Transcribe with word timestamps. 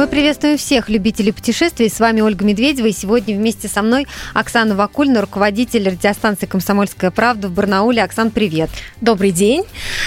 Мы 0.00 0.06
приветствуем 0.06 0.56
всех 0.56 0.88
любителей 0.88 1.30
путешествий. 1.30 1.90
С 1.90 2.00
вами 2.00 2.22
Ольга 2.22 2.42
Медведева. 2.42 2.86
И 2.86 2.92
сегодня 2.92 3.36
вместе 3.36 3.68
со 3.68 3.82
мной 3.82 4.06
Оксана 4.32 4.74
Вакульна, 4.74 5.20
руководитель 5.20 5.90
радиостанции 5.90 6.46
«Комсомольская 6.46 7.10
правда» 7.10 7.48
в 7.48 7.52
Барнауле. 7.52 8.02
Оксан, 8.02 8.30
привет. 8.30 8.70
Добрый 9.02 9.30
день. 9.30 9.62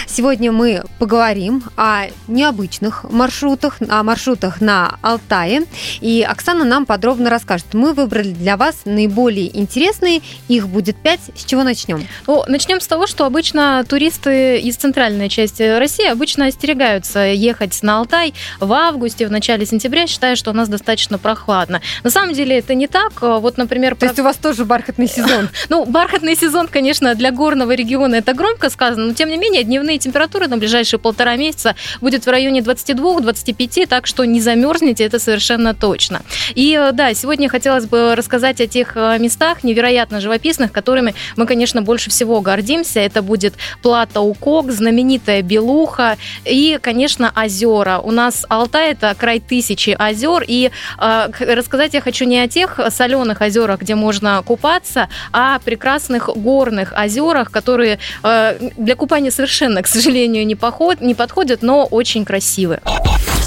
Сегодня 0.07 0.51
мы 0.51 0.81
поговорим 0.97 1.61
о 1.77 2.05
необычных 2.27 3.03
маршрутах, 3.03 3.77
о 3.87 4.01
маршрутах 4.01 4.61
на 4.61 4.97
Алтае. 5.03 5.61
И 6.01 6.25
Оксана 6.27 6.65
нам 6.65 6.87
подробно 6.87 7.29
расскажет. 7.29 7.75
Мы 7.75 7.93
выбрали 7.93 8.31
для 8.31 8.57
вас 8.57 8.85
наиболее 8.85 9.55
интересные. 9.55 10.21
Их 10.47 10.69
будет 10.69 10.95
пять. 10.95 11.21
С 11.35 11.45
чего 11.45 11.61
начнем? 11.61 12.03
Ну, 12.25 12.43
начнем 12.47 12.81
с 12.81 12.87
того, 12.87 13.05
что 13.05 13.27
обычно 13.27 13.85
туристы 13.87 14.57
из 14.57 14.75
центральной 14.75 15.29
части 15.29 15.77
России 15.77 16.07
обычно 16.07 16.47
остерегаются 16.47 17.27
ехать 17.27 17.77
на 17.83 17.99
Алтай 17.99 18.33
в 18.59 18.73
августе, 18.73 19.27
в 19.27 19.31
начале 19.31 19.67
сентября 19.67 19.82
сентября, 19.83 20.07
считаю, 20.07 20.37
что 20.37 20.51
у 20.51 20.53
нас 20.53 20.69
достаточно 20.69 21.17
прохладно. 21.17 21.81
На 22.03 22.09
самом 22.09 22.33
деле 22.33 22.57
это 22.57 22.73
не 22.73 22.87
так. 22.87 23.21
Вот, 23.21 23.57
например... 23.57 23.95
То 23.95 24.05
есть 24.05 24.19
у 24.19 24.23
вас 24.23 24.37
тоже 24.37 24.63
бархатный 24.63 25.07
сезон? 25.07 25.49
Ну, 25.69 25.85
бархатный 25.85 26.35
сезон, 26.35 26.67
конечно, 26.67 27.15
для 27.15 27.31
горного 27.31 27.73
региона 27.73 28.15
это 28.15 28.33
громко 28.33 28.69
сказано, 28.69 29.07
но 29.07 29.13
тем 29.13 29.29
не 29.29 29.37
менее 29.37 29.63
дневные 29.63 29.97
температуры 29.97 30.47
на 30.47 30.57
ближайшие 30.57 30.99
полтора 30.99 31.35
месяца 31.35 31.75
будет 31.99 32.25
в 32.25 32.29
районе 32.29 32.59
22-25, 32.59 33.87
так 33.87 34.05
что 34.07 34.23
не 34.25 34.39
замерзнете, 34.39 35.03
это 35.03 35.19
совершенно 35.19 35.73
точно. 35.73 36.21
И 36.53 36.79
да, 36.93 37.13
сегодня 37.13 37.49
хотелось 37.49 37.85
бы 37.85 38.15
рассказать 38.15 38.61
о 38.61 38.67
тех 38.67 38.95
э, 38.95 39.17
местах 39.19 39.63
невероятно 39.63 40.21
живописных, 40.21 40.71
которыми 40.71 41.15
мы, 41.35 41.45
конечно, 41.47 41.81
больше 41.81 42.09
всего 42.09 42.41
гордимся. 42.41 42.99
Это 42.99 43.21
будет 43.21 43.55
Плата 43.81 44.21
Укок, 44.21 44.71
знаменитая 44.71 45.41
Белуха 45.41 46.17
и, 46.45 46.77
конечно, 46.81 47.33
озера. 47.35 47.99
У 48.03 48.11
нас 48.11 48.45
Алтай 48.49 48.91
это 48.91 49.15
край 49.17 49.39
тысяч 49.39 49.72
тысячи 49.73 49.95
озер. 49.97 50.43
И 50.47 50.71
э, 50.99 51.29
рассказать 51.39 51.93
я 51.93 52.01
хочу 52.01 52.25
не 52.25 52.39
о 52.39 52.47
тех 52.47 52.79
соленых 52.89 53.41
озерах, 53.41 53.81
где 53.81 53.95
можно 53.95 54.41
купаться, 54.45 55.09
а 55.31 55.55
о 55.55 55.59
прекрасных 55.59 56.29
горных 56.35 56.93
озерах, 56.97 57.51
которые 57.51 57.99
э, 58.23 58.69
для 58.77 58.95
купания 58.95 59.31
совершенно, 59.31 59.81
к 59.81 59.87
сожалению, 59.87 60.45
не, 60.45 60.55
поход, 60.55 61.01
не 61.01 61.15
подходят, 61.15 61.61
но 61.61 61.85
очень 61.85 62.25
красивы. 62.25 62.79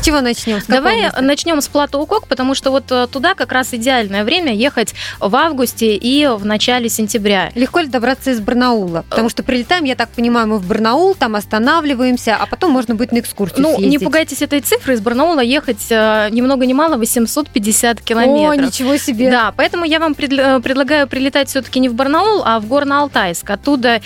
Чего 0.07 0.21
начнем? 0.21 0.61
С 0.61 0.67
Давай 0.67 1.03
места? 1.03 1.21
начнем 1.21 1.61
с 1.61 1.67
Плато 1.67 2.01
Укок, 2.01 2.29
потому 2.29 2.55
что 2.55 2.71
вот 2.71 2.85
э, 2.93 3.09
туда 3.11 3.35
как 3.35 3.51
раз 3.51 3.75
идеальное 3.75 4.23
время 4.23 4.55
ехать 4.55 4.95
в 5.19 5.35
августе 5.35 5.97
и 5.97 6.29
в 6.29 6.47
начале 6.47 6.89
сентября. 6.89 7.51
Легко 7.57 7.81
ли 7.81 7.89
добраться 7.89 8.31
из 8.31 8.39
Барнаула? 8.39 9.05
Потому 9.11 9.29
что 9.29 9.43
прилетаем, 9.43 9.83
я 9.83 9.97
так 9.97 10.11
понимаю, 10.11 10.47
мы 10.47 10.59
в 10.59 10.65
Барнаул, 10.69 11.17
там 11.17 11.35
останавливаемся, 11.35 12.37
а 12.37 12.47
потом 12.47 12.71
можно 12.71 12.95
будет 12.95 13.11
на 13.11 13.19
экскурсию 13.19 13.63
Ну, 13.63 13.71
съездить. 13.71 13.91
не 13.91 13.99
пугайтесь 13.99 14.43
этой 14.43 14.61
цифры, 14.61 14.95
из 14.95 15.01
Барнаула 15.01 15.41
ехать 15.41 15.85
э, 15.91 16.29
ни 16.31 16.41
много 16.41 16.67
ни 16.67 16.73
мало 16.73 16.99
850 16.99 18.01
километров. 18.01 18.51
О, 18.51 18.55
ничего 18.55 18.97
себе! 18.99 19.29
Да, 19.29 19.53
поэтому 19.57 19.85
я 19.85 19.99
вам 19.99 20.13
э, 20.13 20.61
предлагаю 20.61 21.09
прилетать 21.09 21.49
все-таки 21.49 21.81
не 21.81 21.89
в 21.89 21.95
Барнаул, 21.95 22.43
а 22.45 22.61
в 22.61 22.67
Горно-Алтайск. 22.67 23.51
Оттуда 23.51 24.01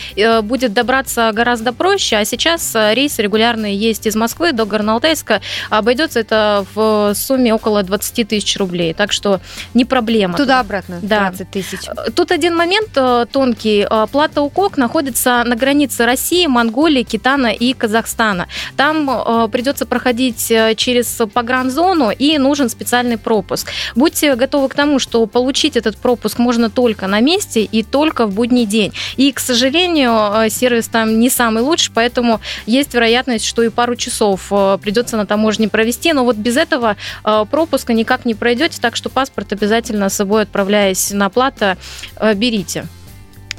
будет 0.45 0.73
добраться 0.73 1.31
гораздо 1.35 1.75
проще, 1.75 2.17
а 2.17 2.25
сейчас 2.25 2.75
рейсы 2.75 3.21
регулярные 3.21 3.77
есть 3.77 4.07
из 4.07 4.17
Москвы 4.17 4.53
до 4.53 4.63
Горно-Алтайска 4.63 5.43
обойдется 5.91 6.21
это 6.21 6.65
в 6.75 7.15
сумме 7.15 7.53
около 7.53 7.83
20 7.83 8.29
тысяч 8.29 8.57
рублей. 8.57 8.95
Так 8.95 9.11
что 9.11 9.41
не 9.75 9.85
проблема. 9.85 10.37
Туда-обратно 10.37 11.01
да. 11.03 11.31
20 11.31 11.51
тысяч. 11.51 11.81
Тут 12.15 12.31
один 12.31 12.57
момент 12.57 12.91
э, 12.95 13.27
тонкий. 13.33 13.85
Э, 13.91 14.07
Плата 14.11 14.41
Укок 14.41 14.77
находится 14.77 15.43
на 15.45 15.57
границе 15.57 16.07
России, 16.07 16.47
Монголии, 16.47 17.03
Китана 17.03 17.49
и 17.49 17.73
Казахстана. 17.73 18.47
Там 18.77 19.11
э, 19.11 19.49
придется 19.51 19.85
проходить 19.85 20.53
через 20.77 21.21
погранзону 21.35 22.13
и 22.13 22.39
нужен 22.39 22.69
специальный 22.69 23.19
пропуск. 23.19 23.73
Будьте 23.97 24.37
готовы 24.37 24.69
к 24.69 24.75
тому, 24.75 25.01
что 25.01 25.27
получить 25.27 25.77
этот 25.77 25.97
пропуск 25.97 26.39
можно 26.39 26.71
только 26.71 27.09
на 27.09 27.19
месте 27.19 27.63
и 27.63 27.83
только 27.83 28.27
в 28.27 28.35
будний 28.35 28.65
день. 28.65 28.93
И, 29.17 29.33
к 29.33 29.41
сожалению, 29.41 30.49
сервис 30.51 30.87
там 30.87 31.19
не 31.19 31.31
самый 31.31 31.65
лучший, 31.65 31.91
поэтому 31.93 32.41
есть 32.67 32.95
вероятность, 32.95 33.45
что 33.45 33.63
и 33.63 33.71
пару 33.71 33.97
часов 33.97 34.53
придется 34.81 35.17
на 35.17 35.27
таможне 35.27 35.69
провести, 35.81 36.13
но 36.13 36.25
вот 36.25 36.37
без 36.37 36.59
этого 36.59 36.97
э, 37.25 37.45
пропуска 37.51 37.95
никак 37.95 38.27
не 38.27 38.35
пройдете, 38.35 38.79
так 38.83 38.97
что 38.97 39.09
паспорт 39.09 39.51
обязательно 39.55 40.11
с 40.11 40.15
собой, 40.15 40.43
отправляясь 40.43 41.11
на 41.11 41.31
плата, 41.31 41.79
э, 42.17 42.35
берите. 42.35 42.87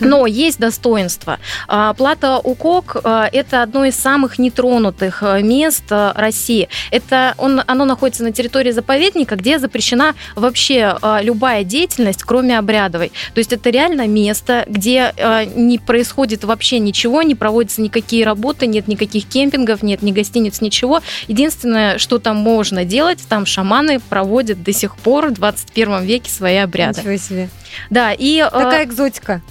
Но 0.02 0.26
есть 0.26 0.60
достоинство. 0.60 1.40
А, 1.68 1.94
Плата 1.94 2.40
Укок 2.40 2.98
а,– 3.04 3.30
это 3.32 3.64
одно 3.64 3.86
из 3.86 3.96
самых 3.96 4.40
нетронутых 4.40 5.24
а, 5.24 5.40
мест 5.42 5.84
России. 5.90 6.70
Это 6.92 7.36
он, 7.38 7.62
оно 7.66 7.86
находится 7.86 8.24
на 8.24 8.32
территории 8.32 8.72
заповедника, 8.72 9.36
где 9.36 9.60
запрещена 9.60 10.16
вообще 10.36 10.98
любая 11.22 11.64
деятельность, 11.64 12.24
кроме 12.24 12.58
обрядовой. 12.58 13.12
То 13.34 13.40
есть 13.40 13.54
это 13.54 13.70
реально 13.70 14.08
место, 14.08 14.66
где 14.68 15.14
не 15.56 15.78
происходит 15.78 16.44
вообще 16.44 16.80
ничего, 16.80 17.22
не 17.22 17.36
проводятся 17.36 17.82
никакие 17.82 18.26
работы, 18.26 18.68
нет 18.68 18.88
никаких 18.88 19.28
кемпингов, 19.28 19.84
нет 19.84 20.02
ни 20.02 20.12
гостиниц, 20.12 20.62
ничего. 20.62 21.02
Единственное, 21.28 21.98
что 21.98 22.20
там 22.20 22.38
можно 22.38 22.86
делать, 22.86 23.20
там 23.28 23.46
шаманы 23.46 24.00
проводят 24.00 24.64
до 24.64 24.74
сих 24.74 24.96
пор 24.98 25.28
в 25.28 25.34
21 25.34 26.04
веке 26.04 26.32
свои 26.32 26.58
обряды. 26.58 27.02
Ничего 27.02 27.18
себе. 27.18 27.50
Да, 27.90 28.14
и... 28.14 28.44
Какая 28.52 28.86
экзотика. 28.86 29.42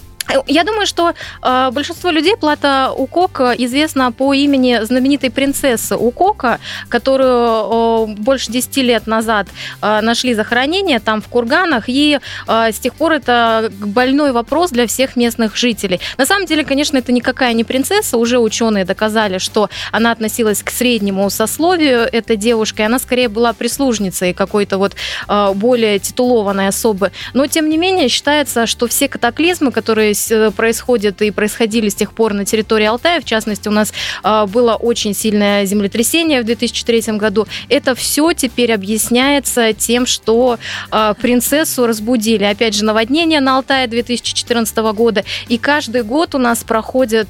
Я 0.46 0.64
думаю, 0.64 0.86
что 0.86 1.14
э, 1.42 1.70
большинство 1.72 2.10
людей 2.10 2.36
Плата 2.36 2.92
Укока 2.96 3.52
известна 3.52 4.12
по 4.12 4.32
имени 4.32 4.80
знаменитой 4.82 5.30
принцессы 5.30 5.96
Укока, 5.96 6.60
которую 6.88 8.08
э, 8.08 8.14
больше 8.16 8.52
10 8.52 8.76
лет 8.78 9.06
назад 9.06 9.48
э, 9.82 10.00
нашли 10.00 10.34
захоронение 10.34 11.00
там 11.00 11.20
в 11.20 11.28
курганах, 11.28 11.84
и 11.88 12.18
э, 12.46 12.72
с 12.72 12.78
тех 12.78 12.94
пор 12.94 13.12
это 13.12 13.72
больной 13.78 14.32
вопрос 14.32 14.70
для 14.70 14.86
всех 14.86 15.16
местных 15.16 15.56
жителей. 15.56 16.00
На 16.18 16.26
самом 16.26 16.46
деле, 16.46 16.64
конечно, 16.64 16.98
это 16.98 17.12
никакая 17.12 17.52
не 17.52 17.64
принцесса, 17.64 18.16
уже 18.16 18.38
ученые 18.38 18.84
доказали, 18.84 19.38
что 19.38 19.68
она 19.92 20.12
относилась 20.12 20.62
к 20.62 20.70
среднему 20.70 21.28
сословию 21.30 22.08
этой 22.10 22.36
девушки, 22.36 22.82
она 22.82 22.98
скорее 22.98 23.28
была 23.28 23.52
прислужницей 23.52 24.32
какой-то 24.32 24.78
вот 24.78 24.94
э, 25.28 25.52
более 25.54 25.98
титулованной 25.98 26.68
особы. 26.68 27.10
Но, 27.34 27.46
тем 27.46 27.68
не 27.68 27.78
менее, 27.78 28.08
считается, 28.08 28.66
что 28.66 28.86
все 28.86 29.08
катаклизмы, 29.08 29.72
которые 29.72 30.10
Э, 30.10 30.14
происходят 30.56 31.22
и 31.22 31.30
происходили 31.30 31.88
с 31.88 31.94
тех 31.94 32.12
пор 32.12 32.34
на 32.34 32.44
территории 32.44 32.86
Алтая. 32.86 33.20
В 33.20 33.24
частности, 33.24 33.68
у 33.68 33.72
нас 33.72 33.92
э, 34.22 34.46
было 34.46 34.74
очень 34.74 35.14
сильное 35.14 35.64
землетрясение 35.64 36.42
в 36.42 36.44
2003 36.44 37.16
году. 37.16 37.46
Это 37.68 37.94
все 37.94 38.32
теперь 38.32 38.72
объясняется 38.72 39.72
тем, 39.72 40.06
что 40.06 40.58
э, 40.90 41.14
принцессу 41.20 41.86
разбудили. 41.86 42.44
Опять 42.44 42.74
же, 42.74 42.84
наводнение 42.84 43.40
на 43.40 43.56
Алтае 43.56 43.86
2014 43.86 44.76
года. 44.94 45.24
И 45.48 45.58
каждый 45.58 46.02
год 46.02 46.34
у 46.34 46.38
нас 46.38 46.62
проходят 46.64 47.28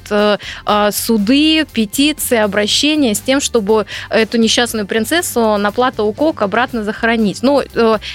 суды, 0.91 1.65
петиции, 1.71 2.37
обращения 2.37 3.15
с 3.15 3.19
тем, 3.19 3.39
чтобы 3.39 3.85
эту 4.09 4.37
несчастную 4.37 4.85
принцессу 4.85 5.57
на 5.57 5.71
плато 5.71 6.05
Укок 6.05 6.41
обратно 6.41 6.83
захоронить. 6.83 7.41
Ну, 7.41 7.61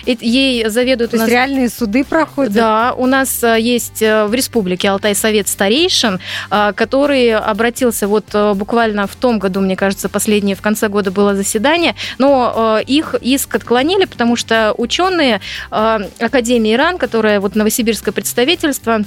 ей 0.06 0.68
заведуют 0.68 1.12
То 1.12 1.16
у 1.16 1.20
нас... 1.20 1.28
реальные 1.28 1.68
суды 1.68 2.04
проходят? 2.04 2.52
Да, 2.52 2.94
у 2.96 3.06
нас 3.06 3.42
есть 3.42 4.00
в 4.00 4.30
республике 4.32 4.65
Республики 4.66 4.86
Алтай 4.88 5.14
Совет 5.14 5.46
Старейшин, 5.46 6.18
а, 6.50 6.72
который 6.72 7.32
обратился 7.32 8.08
вот 8.08 8.24
э, 8.34 8.52
буквально 8.54 9.06
в 9.06 9.14
том 9.14 9.38
году, 9.38 9.60
мне 9.60 9.76
кажется, 9.76 10.08
последнее 10.08 10.56
в 10.56 10.60
конце 10.60 10.88
года 10.88 11.12
было 11.12 11.36
заседание, 11.36 11.94
но 12.18 12.78
э, 12.80 12.82
их 12.84 13.14
иск 13.20 13.54
отклонили, 13.54 14.06
потому 14.06 14.34
что 14.34 14.74
ученые 14.76 15.40
э, 15.70 15.98
Академии 16.18 16.74
Иран, 16.74 16.98
которая 16.98 17.38
вот 17.38 17.54
новосибирское 17.54 18.12
представительство, 18.12 19.02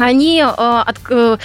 они 0.00 0.40
э, 0.40 0.44
от, 0.46 0.96
э, 1.10 1.36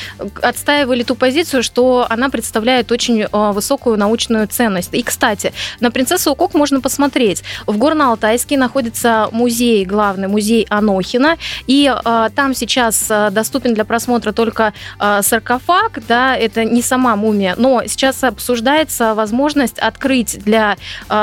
отстаивали 0.41 1.03
ту 1.03 1.15
позицию, 1.15 1.63
что 1.63 2.07
она 2.09 2.29
представляет 2.29 2.91
очень 2.91 3.21
э, 3.21 3.27
высокую 3.31 3.97
научную 3.97 4.47
ценность. 4.47 4.93
И, 4.93 5.03
кстати, 5.03 5.53
на 5.79 5.91
принцессу 5.91 6.31
Укок 6.31 6.53
можно 6.53 6.81
посмотреть. 6.81 7.43
В 7.67 7.77
Горно-Алтайске 7.77 8.57
находится 8.57 9.29
музей, 9.31 9.85
главный 9.85 10.27
музей 10.27 10.65
Анохина, 10.69 11.37
и 11.67 11.93
там 12.35 12.53
сейчас 12.53 13.11
доступен 13.31 13.73
для 13.73 13.85
просмотра 13.85 14.31
только 14.31 14.73
саркофаг, 14.99 15.99
да, 16.07 16.35
это 16.35 16.63
не 16.63 16.81
сама 16.81 17.15
мумия, 17.15 17.55
но 17.57 17.83
сейчас 17.85 18.23
обсуждается 18.23 19.13
возможность 19.13 19.79
открыть 19.79 20.43
для 20.43 20.77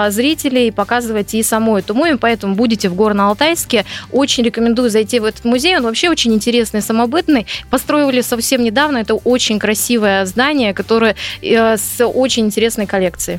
зрителей, 0.08 0.72
показывать 0.72 1.34
и 1.34 1.42
саму 1.42 1.78
эту 1.78 1.94
мумию, 1.94 2.18
поэтому 2.18 2.54
будете 2.54 2.88
в 2.88 2.94
Горно-Алтайске, 2.94 3.84
очень 4.10 4.44
рекомендую 4.44 4.90
зайти 4.90 5.20
в 5.20 5.24
этот 5.24 5.44
музей, 5.44 5.76
он 5.76 5.84
вообще 5.84 6.10
очень 6.10 6.32
интересный, 6.34 6.82
самобытный, 6.82 7.21
любопытный. 7.22 7.46
Построили 7.70 8.22
совсем 8.22 8.62
недавно. 8.62 8.98
Это 8.98 9.14
очень 9.14 9.58
красивое 9.58 10.26
здание, 10.26 10.74
которое 10.74 11.14
э, 11.42 11.76
с 11.76 12.04
очень 12.04 12.46
интересной 12.46 12.86
коллекцией. 12.86 13.38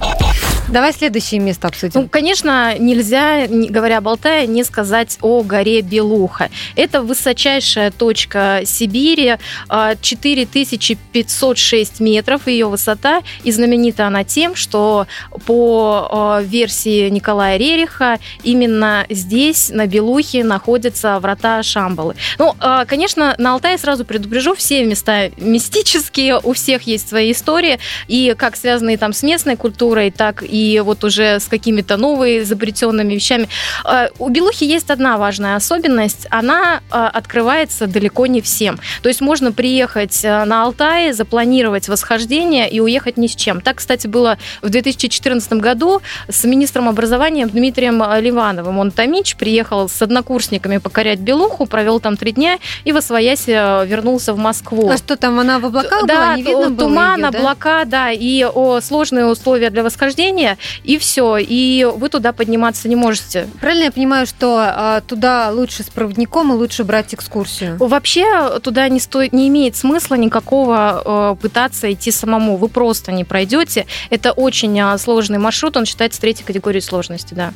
Давай 0.73 0.91
следующее 0.91 1.39
место 1.39 1.67
обсудим. 1.67 2.01
Ну, 2.01 2.09
конечно, 2.09 2.75
нельзя, 2.79 3.45
говоря 3.47 3.99
об 3.99 4.07
Алтае, 4.07 4.47
не 4.47 4.63
сказать 4.63 5.19
о 5.21 5.43
горе 5.43 5.81
Белуха. 5.81 6.49
Это 6.75 7.03
высочайшая 7.03 7.91
точка 7.91 8.61
Сибири, 8.65 9.35
4506 9.69 11.93
а, 11.99 12.03
метров 12.03 12.47
ее 12.47 12.65
высота, 12.65 13.21
и 13.43 13.51
знаменита 13.51 14.07
она 14.07 14.23
тем, 14.23 14.55
что 14.55 15.05
по 15.45 16.07
а, 16.09 16.41
версии 16.41 17.07
Николая 17.09 17.57
Рериха 17.57 18.17
именно 18.41 19.05
здесь, 19.11 19.69
на 19.69 19.85
Белухе, 19.85 20.43
находятся 20.43 21.19
врата 21.19 21.61
Шамбалы. 21.61 22.15
Ну, 22.39 22.55
а, 22.59 22.85
конечно, 22.85 23.35
на 23.37 23.53
Алтае 23.53 23.77
сразу 23.77 24.05
предупрежу, 24.05 24.55
все 24.55 24.83
места 24.85 25.29
мистические, 25.37 26.39
у 26.41 26.53
всех 26.53 26.81
есть 26.87 27.09
свои 27.09 27.31
истории, 27.31 27.77
и 28.07 28.33
как 28.35 28.55
связанные 28.55 28.97
там 28.97 29.13
с 29.13 29.21
местной 29.21 29.55
культурой, 29.55 30.09
так 30.09 30.41
и 30.41 30.62
вот 30.83 31.04
уже 31.04 31.39
с 31.39 31.45
какими-то 31.45 31.98
новыми 31.98 32.39
изобретенными 32.39 33.13
вещами. 33.13 33.48
А, 33.83 34.10
у 34.19 34.30
Белухи 34.30 34.63
есть 34.63 34.89
одна 34.89 35.18
важная 35.18 35.56
особенность. 35.56 36.27
Она 36.30 36.81
а, 36.89 37.10
открывается 37.10 37.88
далеко 37.88 38.27
не 38.27 38.42
всем. 38.42 38.80
То 39.01 39.10
есть 39.10 39.21
можно 39.21 39.51
приехать 39.51 40.24
а, 40.24 40.45
на 40.45 40.63
Алтай, 40.63 41.13
запланировать 41.13 41.88
восхождение 41.88 42.69
и 42.69 42.80
уехать 42.80 43.18
ни 43.18 43.27
с 43.27 43.36
чем. 43.36 43.62
Так, 43.62 43.77
кстати, 43.77 44.07
было 44.07 44.38
в 44.62 44.69
2014 44.69 45.54
году 45.54 46.01
с 46.30 46.44
министром 46.44 46.89
образования 46.89 47.45
Дмитрием 47.45 48.04
Ливановым. 48.19 48.80
Он 48.80 48.92
Томич 48.92 49.36
приехал 49.36 49.89
с 49.89 50.01
однокурсниками 50.01 50.77
покорять 50.77 51.19
Белуху, 51.19 51.66
провел 51.66 52.00
там 52.00 52.18
три 52.18 52.31
дня 52.31 52.59
и 52.83 52.92
в 52.92 52.98
Освоясе 52.98 53.86
вернулся 53.86 54.33
в 54.33 54.38
Москву. 54.38 54.89
А 54.89 54.98
что 54.98 55.16
там, 55.16 55.39
она 55.39 55.59
в 55.59 55.66
облаках 55.66 56.06
да, 56.06 56.16
была? 56.16 56.36
Не 56.36 56.44
видно 56.44 56.69
было 56.69 56.89
туман, 56.89 57.19
ее, 57.19 57.31
да? 57.31 57.39
облака, 57.39 57.86
да, 57.86 58.12
и 58.12 58.45
о, 58.45 58.81
сложные 58.81 59.25
условия 59.25 59.69
для 59.69 59.83
восхождения, 59.83 60.43
и 60.84 60.98
все. 60.98 61.38
И 61.38 61.88
вы 61.95 62.10
туда 62.10 62.34
подниматься 62.34 62.88
не 62.88 62.95
можете. 62.95 63.48
Правильно 63.60 63.86
я 63.86 63.92
понимаю, 63.92 64.25
что 64.25 64.57
а, 64.60 65.01
туда 65.01 65.51
лучше 65.51 65.84
с 65.84 65.90
проводником 65.90 66.51
и 66.51 66.56
лучше 66.56 66.84
брать 66.84 67.13
экскурсию? 67.13 67.78
Вообще 67.80 68.60
туда 68.60 68.88
не 68.90 69.00
стоит, 69.00 69.34
не 69.34 69.48
имеет 69.48 69.75
смысла 69.75 70.16
никакого 70.16 70.75
а, 70.78 71.36
пытаться 71.36 71.92
идти 71.92 72.12
самому. 72.12 72.57
Вы 72.57 72.69
просто 72.69 73.12
не 73.12 73.24
пройдете. 73.24 73.86
Это 74.10 74.31
очень 74.31 74.80
а, 74.80 74.98
сложный 74.98 75.38
маршрут, 75.38 75.78
он 75.78 75.86
считается 75.86 76.22
третьей 76.22 76.45
категорией 76.45 76.81
сложности, 76.81 77.34
да. 77.34 77.54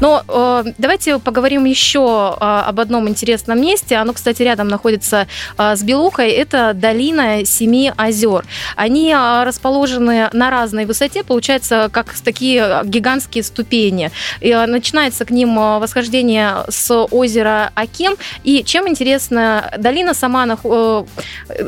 Но 0.00 0.24
э, 0.26 0.72
давайте 0.78 1.18
поговорим 1.18 1.64
еще 1.64 2.36
э, 2.40 2.44
об 2.44 2.80
одном 2.80 3.08
интересном 3.08 3.60
месте. 3.60 3.96
Оно, 3.96 4.12
кстати, 4.12 4.42
рядом 4.42 4.68
находится 4.68 5.26
э, 5.58 5.76
с 5.76 5.82
Белухой. 5.82 6.30
Это 6.30 6.72
долина 6.74 7.44
Семи 7.44 7.92
озер. 7.96 8.44
Они 8.76 9.12
э, 9.12 9.44
расположены 9.44 10.30
на 10.32 10.50
разной 10.50 10.86
высоте, 10.86 11.22
получается, 11.22 11.90
как 11.92 12.14
такие 12.14 12.82
гигантские 12.84 13.44
ступени. 13.44 14.10
И, 14.40 14.48
э, 14.50 14.66
начинается 14.66 15.24
к 15.24 15.30
ним 15.30 15.58
э, 15.58 15.78
восхождение 15.78 16.64
с 16.68 16.94
озера 16.94 17.70
Аким. 17.74 18.16
И 18.42 18.64
чем 18.64 18.88
интересно, 18.88 19.70
долина 19.78 20.14
сама 20.14 20.46
на, 20.46 20.54
э, 20.54 20.56
в 20.64 21.06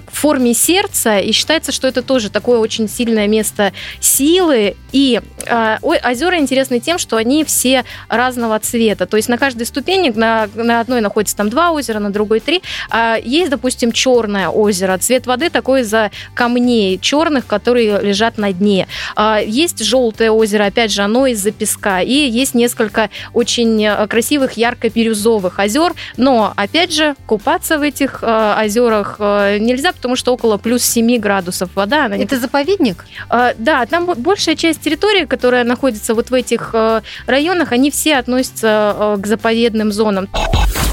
форме 0.08 0.55
сердца, 0.55 1.19
и 1.19 1.32
считается, 1.32 1.73
что 1.73 1.87
это 1.87 2.02
тоже 2.02 2.31
такое 2.31 2.58
очень 2.58 2.88
сильное 2.88 3.29
место 3.29 3.73
силы. 4.00 4.76
И 4.93 5.20
э, 5.46 5.79
озера 5.82 6.38
интересны 6.38 6.81
тем, 6.81 6.99
что 6.99 7.17
они 7.17 7.44
все 7.44 7.84
разного 8.22 8.58
цвета. 8.60 9.06
То 9.06 9.16
есть 9.16 9.28
на 9.28 9.38
каждой 9.38 9.66
ступени, 9.66 10.12
на, 10.14 10.48
на 10.54 10.80
одной 10.80 11.00
находится 11.00 11.36
там 11.36 11.48
два 11.48 11.72
озера, 11.72 11.98
на 11.98 12.10
другой 12.10 12.40
три. 12.40 12.62
А 12.90 13.16
есть, 13.16 13.50
допустим, 13.50 13.90
черное 13.92 14.48
озеро. 14.48 14.96
Цвет 14.98 15.26
воды 15.26 15.50
такой 15.50 15.80
из-за 15.80 16.10
камней 16.34 16.98
черных, 16.98 17.46
которые 17.46 18.00
лежат 18.00 18.38
на 18.38 18.52
дне. 18.52 18.86
А 19.16 19.40
есть 19.40 19.84
желтое 19.84 20.30
озеро, 20.30 20.64
опять 20.66 20.92
же, 20.92 21.02
оно 21.02 21.26
из-за 21.26 21.50
песка. 21.50 22.00
И 22.00 22.14
есть 22.14 22.54
несколько 22.54 23.10
очень 23.32 23.84
э, 23.84 24.06
красивых 24.06 24.52
ярко-бирюзовых 24.52 25.58
озер. 25.58 25.92
Но, 26.16 26.52
опять 26.56 26.92
же, 26.92 27.14
купаться 27.26 27.78
в 27.78 27.82
этих 27.82 28.20
э, 28.22 28.64
озерах 28.64 29.16
э, 29.19 29.58
нельзя, 29.58 29.92
потому 29.92 30.16
что 30.16 30.32
около 30.32 30.58
плюс 30.58 30.82
7 30.84 31.19
градусов 31.19 31.70
вода. 31.74 32.04
Она 32.06 32.16
Это 32.16 32.36
не... 32.36 32.40
заповедник? 32.40 33.04
Э, 33.30 33.54
да, 33.58 33.84
там 33.86 34.06
большая 34.06 34.54
часть 34.54 34.80
территории, 34.80 35.24
которая 35.24 35.64
находится 35.64 36.14
вот 36.14 36.30
в 36.30 36.34
этих 36.34 36.70
э, 36.72 37.00
районах, 37.26 37.72
они 37.72 37.90
все 37.90 38.12
относятся 38.19 38.94
э, 38.99 39.17
к 39.20 39.26
заповедным 39.26 39.93
зонам. 39.93 40.29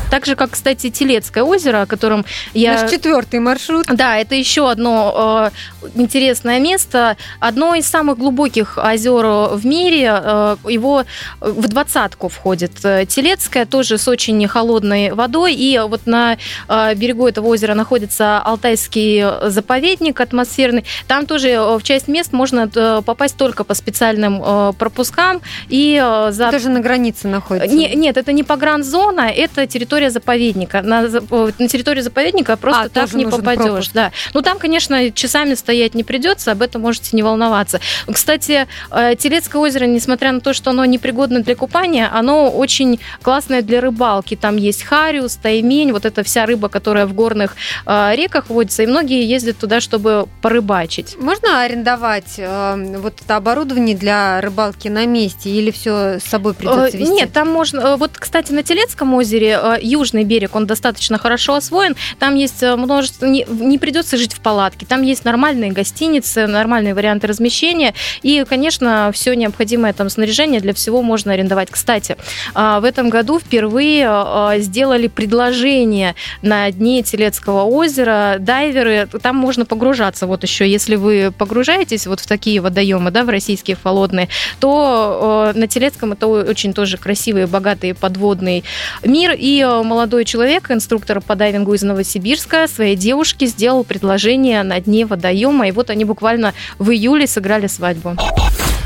Так 0.10 0.26
же, 0.26 0.36
как, 0.36 0.52
кстати, 0.52 0.90
Телецкое 0.90 1.44
озеро, 1.44 1.84
о 1.84 1.86
котором 1.86 2.26
я... 2.54 2.82
Наш 2.82 2.92
четвертый 2.92 3.40
маршрут. 3.40 3.86
Да, 3.88 4.18
это 4.18 4.36
еще 4.36 4.70
одно 4.70 5.52
э, 5.84 5.90
интересное 5.96 6.60
место. 6.60 7.16
Одно 7.40 7.76
из 7.76 7.88
самых 7.88 8.18
глубоких 8.18 8.78
озер 8.78 9.26
в 9.54 9.66
мире. 9.66 10.12
Э, 10.12 10.58
его 10.68 11.04
в 11.40 11.68
двадцатку 11.68 12.28
входит. 12.30 12.74
Телецкое 12.74 13.66
тоже 13.66 13.98
с 13.98 14.08
очень 14.08 14.48
холодной 14.48 15.12
водой. 15.12 15.54
И 15.54 15.80
вот 15.80 16.08
на 16.08 16.38
э, 16.68 16.96
берегу 16.96 17.28
этого 17.28 17.48
озера 17.48 17.74
находится 17.76 18.40
Алтайский 18.40 19.24
заповедник 19.50 20.20
атмосферный. 20.20 20.86
Там 21.08 21.26
тоже 21.26 21.50
э, 21.50 21.78
в 21.78 21.84
часть 21.84 22.08
мест 22.08 22.34
можно 22.34 22.70
э, 22.74 23.02
попасть 23.06 23.38
только 23.38 23.64
по 23.64 23.74
специальным 23.74 24.42
э, 24.44 24.74
пропускам. 24.78 25.42
И 25.68 26.02
э, 26.02 26.32
за... 26.32 26.46
Это 26.46 26.60
же 26.60 26.70
на 26.70 26.80
границе 26.80 27.28
находится. 27.28 27.76
Не, 27.76 27.94
нет, 27.96 28.18
это 28.18 28.32
не 28.32 28.44
погранзона, 28.44 29.30
это 29.30 29.68
территория 29.68 29.99
территория 30.00 30.12
заповедника. 30.12 30.82
На, 30.82 31.02
на 31.02 31.68
территорию 31.68 32.04
заповедника 32.04 32.56
просто 32.56 32.84
а, 32.84 32.90
так 32.90 33.14
не 33.14 33.26
попадешь. 33.26 33.90
Да. 33.90 34.12
Ну 34.34 34.42
там, 34.42 34.58
конечно, 34.58 35.12
часами 35.12 35.56
стоять 35.56 35.94
не 35.94 36.04
придется, 36.04 36.52
об 36.52 36.62
этом 36.62 36.82
можете 36.82 37.16
не 37.16 37.24
волноваться. 37.24 37.80
Кстати, 38.12 38.68
э, 38.92 39.16
Телецкое 39.16 39.62
озеро, 39.62 39.86
несмотря 39.86 40.32
на 40.32 40.40
то, 40.40 40.54
что 40.54 40.70
оно 40.70 40.86
непригодно 40.86 41.42
для 41.42 41.56
купания, 41.56 42.10
оно 42.12 42.50
очень 42.50 43.00
классное 43.22 43.62
для 43.62 43.82
рыбалки. 43.82 44.36
Там 44.36 44.56
есть 44.56 44.84
хариус, 44.84 45.36
таймень, 45.36 45.92
вот 45.92 46.06
эта 46.06 46.24
вся 46.24 46.46
рыба, 46.46 46.70
которая 46.70 47.06
в 47.06 47.14
горных 47.14 47.56
э, 47.86 48.16
реках 48.16 48.50
водится, 48.50 48.84
и 48.84 48.88
многие 48.88 49.26
ездят 49.26 49.58
туда, 49.58 49.82
чтобы 49.82 50.28
порыбачить. 50.42 51.18
Можно 51.20 51.62
арендовать 51.62 52.36
э, 52.38 52.98
вот 53.00 53.16
это 53.22 53.36
оборудование 53.36 53.98
для 53.98 54.40
рыбалки 54.40 54.88
на 54.88 55.06
месте 55.06 55.50
или 55.50 55.72
все 55.72 56.20
с 56.20 56.24
собой 56.24 56.54
придется 56.54 56.98
вести? 56.98 57.12
Нет, 57.12 57.34
там 57.34 57.50
можно. 57.50 57.98
Вот, 57.98 58.12
кстати, 58.18 58.54
на 58.54 58.64
Телецком 58.64 59.14
озере 59.14 59.60
южный 59.90 60.24
берег, 60.24 60.56
он 60.56 60.66
достаточно 60.66 61.18
хорошо 61.18 61.56
освоен. 61.56 61.96
Там 62.20 62.36
есть 62.36 62.64
э, 62.64 62.76
множество... 62.76 63.26
Не, 63.26 63.46
не 63.50 63.78
придется 63.78 64.18
жить 64.18 64.34
в 64.34 64.40
палатке. 64.40 64.86
Там 64.86 65.02
есть 65.02 65.26
нормальные 65.26 65.72
гостиницы, 65.72 66.48
нормальные 66.48 66.94
варианты 66.94 67.28
размещения. 67.28 67.94
И, 68.22 68.46
конечно, 68.48 69.12
все 69.14 69.34
необходимое 69.36 69.94
там 69.94 70.10
снаряжение 70.10 70.62
для 70.62 70.74
всего 70.74 71.02
можно 71.02 71.34
арендовать. 71.34 71.70
Кстати, 71.72 72.18
а, 72.54 72.80
в 72.80 72.84
этом 72.84 73.10
году 73.10 73.40
впервые 73.40 74.08
а, 74.08 74.58
сделали 74.60 75.08
предложение 75.08 76.16
на 76.42 76.70
дне 76.72 77.04
Телецкого 77.04 77.64
озера. 77.64 78.38
Дайверы, 78.40 79.08
там 79.22 79.36
можно 79.36 79.66
погружаться. 79.66 80.28
Вот 80.28 80.44
еще, 80.44 80.70
если 80.70 80.96
вы 80.96 81.34
погружаетесь 81.36 82.08
вот 82.08 82.20
в 82.20 82.28
такие 82.28 82.62
водоемы, 82.62 83.12
да, 83.12 83.24
в 83.24 83.30
российские 83.30 83.78
холодные, 83.82 84.30
то 84.60 85.52
на 85.56 85.68
Телецком 85.68 86.14
это 86.14 86.28
очень 86.28 86.74
тоже 86.74 86.98
красивый, 86.98 87.46
богатый 87.46 87.94
подводный 87.94 88.64
мир. 89.04 89.36
И 89.38 89.66
молодой 89.84 90.26
человек, 90.26 90.72
инструктор 90.72 91.22
по 91.22 91.36
дайвингу 91.36 91.74
из 91.74 91.84
Новосибирска, 91.84 92.68
своей 92.68 92.96
девушке 92.96 93.46
сделал 93.46 93.84
предложение 93.84 94.64
на 94.64 94.80
дне 94.80 95.06
водоема, 95.06 95.68
и 95.68 95.72
вот 95.72 95.90
они 95.90 96.06
буквально 96.06 96.54
в 96.78 96.90
июле 96.92 97.28
сыграли 97.28 97.68
свадьбу. 97.68 98.16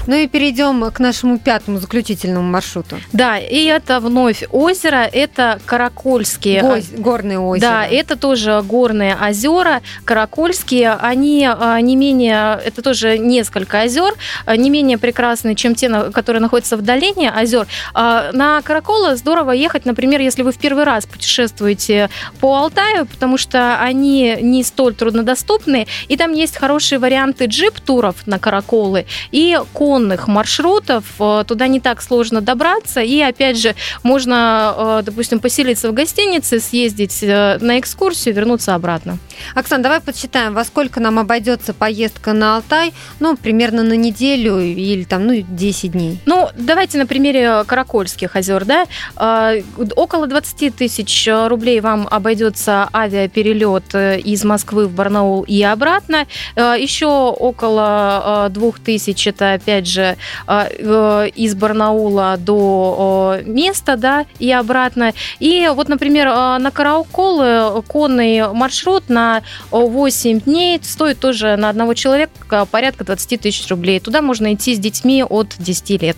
Ну 0.06 0.16
и 0.16 0.28
перейдем 0.28 0.92
к 0.92 1.00
нашему 1.00 1.40
пятому 1.40 1.80
заключительному 1.80 2.46
маршруту. 2.46 2.98
Да, 3.14 3.38
и 3.38 3.64
это 3.66 4.00
вновь 4.00 4.44
озеро, 4.52 5.08
это 5.12 5.60
Каракольские. 5.66 6.62
Гоз, 6.62 6.90
горные 6.98 7.40
озера. 7.40 7.70
Да, 7.70 7.86
это 7.86 8.18
тоже 8.18 8.62
горные 8.64 9.16
озера, 9.16 9.82
Каракольские. 10.04 10.94
Они 10.94 11.48
а, 11.50 11.80
не 11.80 11.96
менее, 11.96 12.60
это 12.66 12.82
тоже 12.82 13.18
несколько 13.18 13.82
озер, 13.82 14.14
а, 14.46 14.58
не 14.58 14.70
менее 14.70 14.98
прекрасные, 14.98 15.56
чем 15.56 15.74
те, 15.74 15.90
которые 16.12 16.42
находятся 16.42 16.76
в 16.76 16.82
долине 16.82 17.32
озер. 17.32 17.68
А, 17.94 18.32
на 18.34 18.62
Караколы 18.62 19.16
здорово 19.16 19.52
ехать, 19.52 19.86
например, 19.86 20.20
если 20.20 20.42
вы 20.42 20.52
в 20.52 20.58
первый 20.58 20.84
раз 20.84 21.06
путешествуете 21.06 22.10
по 22.42 22.58
Алтаю, 22.58 23.06
потому 23.06 23.38
что 23.38 23.80
они 23.80 24.38
не 24.42 24.64
столь 24.64 24.96
труднодоступны, 24.96 25.88
и 26.10 26.18
там 26.18 26.34
есть 26.34 26.58
хорошие 26.58 27.00
варианты 27.00 27.46
джип-туров 27.46 28.28
на 28.28 28.38
Караколы 28.38 29.06
и 29.32 29.58
конных 29.72 29.93
конных 29.94 30.28
маршрутов, 30.28 31.04
э, 31.20 31.44
туда 31.46 31.68
не 31.68 31.80
так 31.80 32.02
сложно 32.02 32.42
добраться, 32.42 33.02
и 33.02 33.22
опять 33.22 33.58
же 33.58 33.76
можно, 34.04 34.74
э, 34.76 35.02
допустим, 35.06 35.40
поселиться 35.40 35.90
в 35.90 35.94
гостинице, 35.94 36.60
съездить 36.60 37.20
э, 37.22 37.60
на 37.62 37.78
экскурсию, 37.78 38.34
вернуться 38.34 38.74
обратно. 38.74 39.20
Оксана, 39.56 39.84
давай 39.84 40.02
подсчитаем, 40.02 40.54
во 40.54 40.64
сколько 40.64 41.00
нам 41.00 41.20
обойдется 41.20 41.74
поездка 41.74 42.34
на 42.34 42.56
Алтай, 42.58 42.94
ну, 43.20 43.36
примерно 43.38 43.84
на 43.84 43.94
неделю 43.94 44.60
или 44.60 45.04
там, 45.04 45.28
ну, 45.28 45.44
10 45.48 45.92
дней. 45.92 46.20
Ну, 46.26 46.50
давайте 46.56 46.98
на 46.98 47.06
примере 47.06 47.64
Каракольских 47.66 48.36
озер, 48.36 48.66
да, 48.66 48.86
около 49.96 50.28
20 50.28 50.76
тысяч 50.76 51.28
рублей 51.32 51.80
вам 51.80 52.08
обойдется 52.10 52.90
авиаперелет 52.94 53.96
из 53.96 54.44
Москвы 54.44 54.88
в 54.88 54.92
Барнаул 54.94 55.44
и 55.44 55.62
обратно, 55.64 56.28
еще 56.56 57.08
около 57.08 58.48
2 58.50 58.72
тысяч 58.84 59.28
это, 59.28 59.54
опять 59.54 59.88
же, 59.88 60.18
из 60.48 61.56
Барнаула 61.56 62.38
до 62.38 63.40
места, 63.46 63.98
да, 63.98 64.26
и 64.40 64.52
обратно. 64.52 65.14
И 65.40 65.70
вот, 65.74 65.90
например, 65.90 66.28
на 66.28 66.72
Карауколы 66.72 67.82
конный 67.84 68.52
маршрут 68.54 69.10
на 69.10 69.23
8 69.72 70.42
дней 70.42 70.80
стоит 70.84 71.20
тоже 71.20 71.56
на 71.56 71.70
одного 71.70 71.94
человека 71.94 72.66
порядка 72.66 73.04
20 73.04 73.42
тысяч 73.42 73.68
рублей. 73.70 74.00
Туда 74.00 74.22
можно 74.22 74.54
идти 74.54 74.76
с 74.76 74.80
детьми 74.80 75.24
от 75.24 75.56
10 75.58 76.02
лет. 76.02 76.18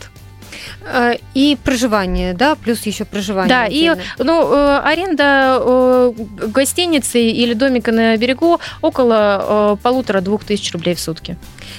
Э, 0.84 1.16
и 1.34 1.58
проживание, 1.64 2.34
да, 2.34 2.56
плюс 2.56 2.86
еще 2.86 3.06
проживание. 3.06 3.50
Да, 3.50 3.64
отдельно. 3.64 4.02
и 4.20 4.24
ну, 4.24 4.54
э, 4.54 4.80
аренда 4.84 5.58
э, 5.60 6.14
гостиницы 6.48 7.20
или 7.22 7.54
домика 7.54 7.92
на 7.92 8.16
берегу 8.18 8.60
около 8.82 9.78
полутора-двух 9.82 10.44
тысяч 10.44 10.72
рублей 10.74 10.96
в 10.96 11.00
сутки. 11.00 11.38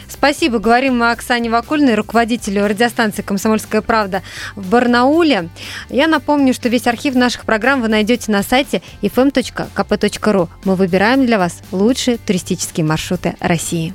Спасибо. 0.09 0.59
Говорим 0.59 0.99
мы 0.99 1.11
Оксане 1.11 1.51
Вакульной, 1.51 1.95
руководителю 1.95 2.67
радиостанции 2.67 3.23
«Комсомольская 3.23 3.83
правда» 3.83 4.23
в 4.55 4.69
Барнауле. 4.69 5.49
Я 5.89 6.07
напомню, 6.09 6.55
что 6.55 6.69
весь 6.69 6.87
архив 6.87 7.15
наших 7.15 7.45
программ 7.45 7.83
вы 7.83 7.89
найдете 7.89 8.33
на 8.33 8.43
сайте 8.43 8.83
fm.kp.ru. 9.03 10.49
Мы 10.65 10.75
выбираем 10.75 11.27
для 11.27 11.39
вас 11.39 11.61
лучшие 11.73 12.19
туристические 12.19 12.85
маршруты 12.85 13.37
России. 13.41 13.95